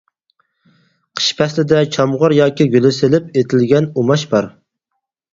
قىش 1.19 1.25
پەسلىدە 1.41 1.81
چامغۇر 1.95 2.35
ياكى 2.37 2.67
گۈلە 2.75 2.91
سېلىپ 2.99 3.27
ئېتىلگەن 3.41 3.89
ئۇماچ 4.03 4.23
بار. 4.33 4.49